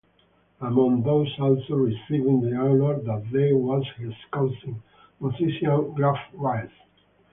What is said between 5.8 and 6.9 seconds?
Gruff Rhys.